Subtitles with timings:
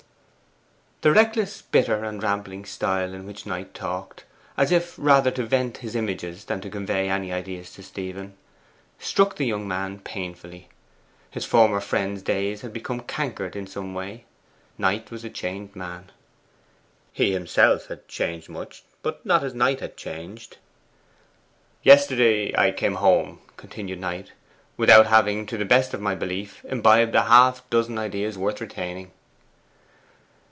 [1.03, 4.23] The reckless, bitter, and rambling style in which Knight talked,
[4.55, 8.37] as if rather to vent his images than to convey any ideas to Stephen,
[8.99, 10.69] struck the young man painfully.
[11.31, 14.25] His former friend's days had become cankered in some way:
[14.77, 16.11] Knight was a changed man.
[17.11, 20.57] He himself had changed much, but not as Knight had changed.
[21.81, 24.33] 'Yesterday I came home,' continued Knight,
[24.77, 29.09] 'without having, to the best of my belief, imbibed half a dozen ideas worth retaining.